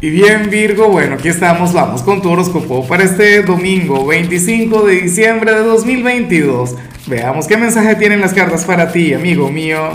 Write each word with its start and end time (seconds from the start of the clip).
Y 0.00 0.10
bien 0.10 0.48
Virgo, 0.48 0.88
bueno, 0.88 1.16
aquí 1.16 1.26
estamos, 1.26 1.72
vamos 1.72 2.02
con 2.02 2.22
tu 2.22 2.30
horóscopo 2.30 2.86
para 2.86 3.02
este 3.02 3.42
domingo 3.42 4.06
25 4.06 4.86
de 4.86 5.00
diciembre 5.00 5.52
de 5.52 5.64
2022. 5.64 6.76
Veamos 7.08 7.48
qué 7.48 7.56
mensaje 7.56 7.96
tienen 7.96 8.20
las 8.20 8.32
cartas 8.32 8.64
para 8.64 8.92
ti, 8.92 9.12
amigo 9.12 9.50
mío. 9.50 9.88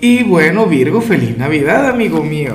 Y 0.00 0.24
bueno 0.24 0.66
Virgo, 0.66 1.00
feliz 1.00 1.38
Navidad, 1.38 1.90
amigo 1.90 2.24
mío. 2.24 2.54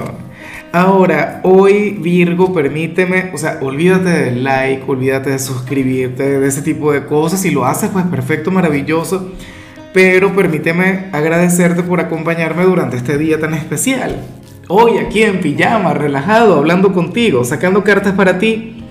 Ahora, 0.74 1.40
hoy 1.46 1.92
Virgo, 1.92 2.54
permíteme, 2.54 3.32
o 3.34 3.38
sea, 3.38 3.60
olvídate 3.62 4.10
del 4.10 4.44
like, 4.44 4.84
olvídate 4.86 5.30
de 5.30 5.40
suscribirte, 5.40 6.42
de 6.42 6.46
ese 6.46 6.62
tipo 6.62 6.92
de 6.92 7.06
cosas. 7.06 7.40
Si 7.40 7.52
lo 7.52 7.64
haces, 7.64 7.90
pues 7.90 8.04
perfecto, 8.08 8.52
maravilloso. 8.52 9.32
Pero 9.94 10.36
permíteme 10.36 11.06
agradecerte 11.14 11.84
por 11.84 12.02
acompañarme 12.02 12.64
durante 12.64 12.98
este 12.98 13.18
día 13.18 13.40
tan 13.40 13.54
especial 13.54 14.39
hoy 14.72 15.00
aquí 15.00 15.24
en 15.24 15.42
pijama, 15.42 15.96
relajado, 15.96 16.56
hablando 16.56 16.94
contigo, 16.94 17.44
sacando 17.44 17.84
cartas 17.84 18.14
para 18.14 18.38
ti. 18.38 18.84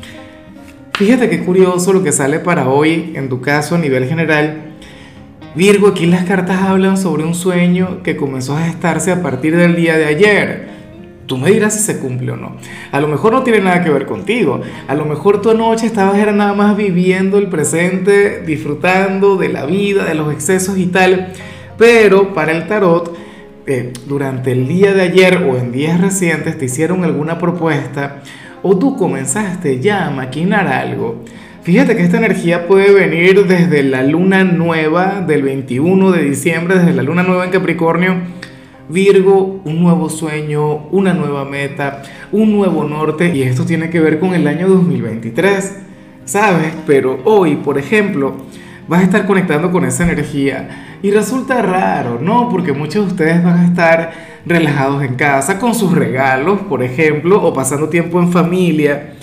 Fíjate 0.95 1.31
qué 1.31 1.45
curioso 1.45 1.93
lo 1.93 2.03
que 2.03 2.11
sale 2.11 2.41
para 2.41 2.69
hoy, 2.69 3.13
en 3.15 3.29
tu 3.29 3.41
caso 3.41 3.77
a 3.77 3.79
nivel 3.79 4.07
general. 4.07 4.75
Virgo, 5.55 5.87
aquí 5.87 6.07
las 6.07 6.25
cartas 6.25 6.63
hablan 6.63 6.99
sobre 6.99 7.23
un 7.23 7.35
sueño 7.35 8.03
que 8.03 8.17
comenzó 8.17 8.57
a 8.57 8.65
gestarse 8.65 9.13
a 9.13 9.23
partir 9.23 9.57
del 9.57 9.77
día 9.77 9.97
de 9.97 10.07
ayer. 10.07 10.69
Tú 11.27 11.39
me 11.39 11.53
dirás 11.53 11.75
si 11.75 11.81
se 11.81 12.01
cumple 12.01 12.33
o 12.33 12.37
no. 12.37 12.57
A 12.91 13.01
lo 13.01 13.07
mejor 13.07 13.33
no 13.33 13.45
tiene 13.45 13.61
nada 13.61 13.85
que 13.85 13.91
ver 13.91 14.07
contigo. 14.07 14.61
A 14.89 14.95
lo 14.97 15.05
mejor 15.05 15.41
tu 15.41 15.51
anoche 15.51 15.87
estabas 15.87 16.19
era 16.19 16.33
nada 16.33 16.55
más 16.55 16.77
viviendo 16.77 17.39
el 17.39 17.47
presente, 17.47 18.43
disfrutando 18.45 19.37
de 19.37 19.51
la 19.51 19.65
vida, 19.65 20.05
de 20.05 20.17
los 20.17 20.33
excesos 20.33 20.77
y 20.77 20.87
tal. 20.87 21.33
Pero 21.77 22.35
para 22.35 22.51
el 22.51 22.67
tarot 22.67 23.28
durante 24.07 24.53
el 24.53 24.67
día 24.67 24.95
de 24.95 25.03
ayer 25.03 25.37
o 25.49 25.57
en 25.57 25.73
días 25.73 26.01
recientes 26.01 26.57
te 26.57 26.65
hicieron 26.65 27.05
alguna 27.05 27.39
propuesta 27.39 28.23
o 28.63 28.79
tú 28.79 28.97
comenzaste 28.97 29.81
ya 29.81 30.07
a 30.07 30.11
maquinar 30.11 30.67
algo. 30.67 31.25
Fíjate 31.63 31.97
que 31.97 32.03
esta 32.03 32.17
energía 32.17 32.67
puede 32.67 32.93
venir 32.93 33.47
desde 33.47 33.83
la 33.83 34.03
luna 34.03 34.43
nueva 34.43 35.23
del 35.27 35.43
21 35.43 36.13
de 36.13 36.23
diciembre, 36.23 36.79
desde 36.79 36.95
la 36.95 37.03
luna 37.03 37.23
nueva 37.23 37.45
en 37.45 37.51
Capricornio. 37.51 38.15
Virgo, 38.89 39.61
un 39.67 39.83
nuevo 39.83 40.09
sueño, 40.09 40.89
una 40.91 41.13
nueva 41.13 41.45
meta, 41.45 42.03
un 42.33 42.53
nuevo 42.57 42.85
norte 42.85 43.35
y 43.35 43.43
esto 43.43 43.67
tiene 43.67 43.91
que 43.91 44.01
ver 44.01 44.19
con 44.19 44.35
el 44.35 44.47
año 44.47 44.67
2023, 44.67 45.77
¿sabes? 46.25 46.73
Pero 46.87 47.21
hoy, 47.25 47.57
por 47.57 47.77
ejemplo, 47.77 48.35
vas 48.89 49.01
a 49.01 49.05
estar 49.05 49.27
conectando 49.27 49.71
con 49.71 49.85
esa 49.85 50.05
energía 50.05 50.97
y 51.03 51.11
resulta 51.11 51.63
raro, 51.63 52.19
¿no? 52.21 52.49
Porque 52.49 52.73
muchos 52.73 53.07
de 53.07 53.13
ustedes 53.13 53.45
van 53.45 53.59
a 53.59 53.65
estar 53.67 54.13
relajados 54.47 55.05
en 55.05 55.15
casa 55.15 55.59
con 55.59 55.75
sus 55.75 55.93
regalos, 55.93 56.61
por 56.63 56.83
ejemplo, 56.83 57.43
o 57.43 57.53
pasando 57.53 57.89
tiempo 57.89 58.19
en 58.19 58.33
familia. 58.33 59.15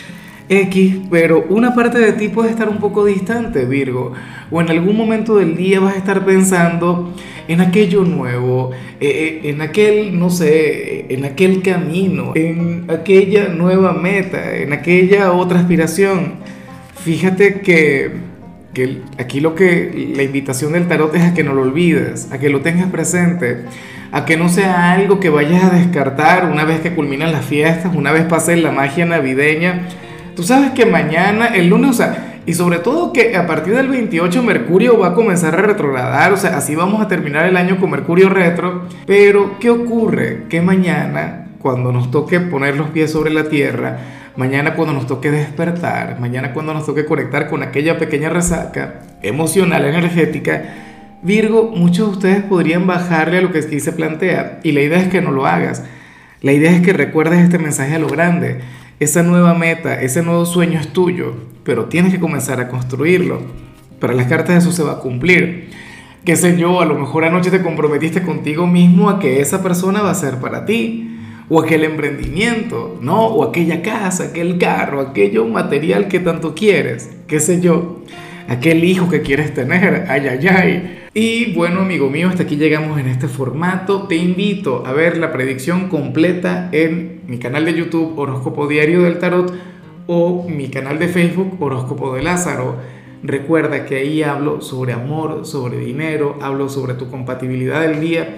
X, 0.48 0.98
pero 1.10 1.44
una 1.50 1.74
parte 1.74 1.98
de 1.98 2.14
ti 2.14 2.28
puede 2.28 2.52
estar 2.52 2.70
un 2.70 2.78
poco 2.78 3.04
distante, 3.04 3.66
Virgo, 3.66 4.14
o 4.52 4.62
en 4.62 4.70
algún 4.70 4.96
momento 4.96 5.38
del 5.38 5.58
día 5.58 5.80
vas 5.80 5.96
a 5.96 5.98
estar 5.98 6.24
pensando 6.24 7.16
en 7.48 7.62
aquello 7.62 8.04
nuevo, 8.04 8.70
eh, 9.00 9.42
eh, 9.44 9.50
en 9.50 9.62
aquel, 9.62 10.20
no 10.20 10.30
sé, 10.30 11.08
en 11.10 11.26
aquel 11.26 11.64
camino, 11.64 12.34
en 12.36 12.86
aquella 12.90 13.48
nueva 13.48 13.94
meta, 13.94 14.56
en 14.56 14.72
aquella 14.72 15.32
otra 15.32 15.60
aspiración. 15.60 16.34
Fíjate 17.04 17.62
que 17.62 18.12
aquí 19.18 19.40
lo 19.40 19.56
que 19.56 20.12
la 20.16 20.24
invitación 20.24 20.74
del 20.74 20.88
tarot 20.88 21.16
es 21.16 21.24
a 21.24 21.34
que 21.34 21.44
no 21.44 21.54
lo 21.54 21.62
olvides, 21.62 22.32
a 22.32 22.40
que 22.40 22.50
lo 22.50 22.62
tengas 22.62 22.90
presente, 22.90 23.66
a 24.12 24.26
que 24.26 24.38
no 24.38 24.50
sea 24.50 24.92
algo 24.92 25.20
que 25.20 25.30
vayas 25.30 25.64
a 25.64 25.70
descartar 25.70 26.46
una 26.46 26.66
vez 26.66 26.82
que 26.82 26.94
culminan 26.94 27.32
las 27.32 27.46
fiestas, 27.46 27.96
una 27.96 28.12
vez 28.12 28.26
pase 28.26 28.56
la 28.58 28.72
magia 28.72 29.06
navideña. 29.06 29.88
Tú 30.36 30.44
sabes 30.44 30.72
que 30.72 30.86
mañana, 30.86 31.48
el 31.48 31.70
lunes, 31.70 31.92
o 31.92 31.94
sea, 31.94 32.40
y 32.46 32.54
sobre 32.54 32.80
todo 32.80 33.12
que 33.12 33.36
a 33.36 33.48
partir 33.48 33.76
del 33.76 33.88
28 33.88 34.44
Mercurio 34.44 35.00
va 35.00 35.08
a 35.08 35.14
comenzar 35.14 35.56
a 35.56 35.62
retrogradar, 35.62 36.32
o 36.32 36.38
sea, 36.38 36.58
así 36.58 36.76
vamos 36.76 37.02
a 37.02 37.08
terminar 37.08 37.46
el 37.46 37.58
año 37.58 37.80
con 37.80 37.90
Mercurio 37.90 38.30
retro, 38.30 38.84
pero 39.08 39.58
¿qué 39.60 39.72
ocurre? 39.72 40.44
Que 40.50 40.62
mañana, 40.62 41.48
cuando 41.60 41.92
nos 41.92 42.12
toque 42.12 42.40
poner 42.40 42.78
los 42.78 42.90
pies 42.90 43.12
sobre 43.12 43.32
la 43.32 43.50
tierra, 43.50 43.98
mañana 44.38 44.76
cuando 44.76 44.94
nos 44.94 45.08
toque 45.08 45.32
despertar, 45.32 46.20
mañana 46.20 46.54
cuando 46.54 46.74
nos 46.74 46.86
toque 46.86 47.06
conectar 47.06 47.50
con 47.50 47.64
aquella 47.64 47.98
pequeña 47.98 48.30
resaca 48.30 49.02
emocional, 49.22 49.86
energética, 49.86 50.64
Virgo, 51.26 51.72
muchos 51.76 52.08
de 52.08 52.14
ustedes 52.14 52.44
podrían 52.44 52.86
bajarle 52.86 53.40
a 53.40 53.42
lo 53.42 53.52
que 53.52 53.58
aquí 53.58 53.80
se 53.80 53.92
plantea 53.92 54.60
y 54.62 54.74
la 54.74 54.82
idea 54.82 55.00
es 55.00 55.08
que 55.08 55.22
no 55.22 55.32
lo 55.32 55.48
hagas. 55.48 55.84
La 56.42 56.54
idea 56.54 56.70
es 56.70 56.82
que 56.82 56.94
recuerdes 56.94 57.40
este 57.40 57.58
mensaje 57.58 57.96
a 57.96 58.00
lo 58.00 58.08
grande. 58.08 58.60
Esa 59.00 59.24
nueva 59.24 59.56
meta, 59.56 60.00
ese 60.00 60.22
nuevo 60.22 60.46
sueño 60.46 60.80
es 60.80 60.90
tuyo, 60.90 61.34
pero 61.64 61.86
tienes 61.86 62.14
que 62.14 62.20
comenzar 62.20 62.60
a 62.60 62.68
construirlo. 62.68 63.42
Para 64.00 64.14
las 64.14 64.28
cartas 64.28 64.64
eso 64.64 64.72
se 64.72 64.84
va 64.84 64.94
a 64.94 65.00
cumplir. 65.00 65.72
Qué 66.26 66.36
sé 66.36 66.58
yo, 66.58 66.80
a 66.80 66.86
lo 66.86 66.94
mejor 66.94 67.26
anoche 67.26 67.50
te 67.50 67.64
comprometiste 67.64 68.22
contigo 68.22 68.68
mismo 68.68 69.10
a 69.10 69.18
que 69.18 69.42
esa 69.42 69.64
persona 69.64 70.04
va 70.04 70.12
a 70.12 70.16
ser 70.16 70.36
para 70.36 70.66
ti 70.66 71.15
o 71.50 71.62
aquel 71.62 71.84
emprendimiento, 71.84 72.98
¿no? 73.02 73.26
O 73.26 73.44
aquella 73.44 73.82
casa, 73.82 74.26
aquel 74.26 74.58
carro, 74.58 75.00
aquello 75.00 75.48
material 75.48 76.08
que 76.08 76.20
tanto 76.20 76.56
quieres, 76.56 77.12
qué 77.28 77.40
sé 77.40 77.62
yo, 77.62 78.02
aquel 78.48 78.84
hijo 78.84 79.10
que 79.10 79.22
quieres 79.22 79.54
tener, 79.54 80.06
ay, 80.10 80.28
ay, 80.28 80.48
ay. 80.48 81.00
Y 81.14 81.54
bueno, 81.54 81.82
amigo 81.82 82.10
mío, 82.10 82.28
hasta 82.28 82.44
aquí 82.44 82.58
llegamos 82.58 83.00
en 83.00 83.08
este 83.08 83.28
formato. 83.28 84.04
Te 84.04 84.16
invito 84.16 84.86
a 84.86 84.92
ver 84.92 85.18
la 85.18 85.32
predicción 85.32 85.88
completa 85.88 86.68
en 86.74 87.22
mi 87.28 87.38
canal 87.38 87.64
de 87.64 87.74
YouTube 87.74 88.18
Horóscopo 88.18 88.68
Diario 88.68 89.04
del 89.04 89.20
Tarot 89.20 89.54
o 90.08 90.46
mi 90.50 90.68
canal 90.68 91.00
de 91.00 91.08
Facebook 91.08 91.56
Horóscopo 91.62 92.16
de 92.16 92.24
Lázaro. 92.24 92.76
Recuerda 93.24 93.86
que 93.86 93.96
ahí 93.96 94.24
hablo 94.24 94.62
sobre 94.62 94.92
amor, 94.92 95.46
sobre 95.46 95.80
dinero, 95.80 96.38
hablo 96.42 96.68
sobre 96.68 96.96
tu 96.96 97.10
compatibilidad 97.10 97.82
del 97.82 98.02
día 98.02 98.38